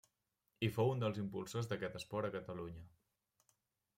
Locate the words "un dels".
0.93-1.19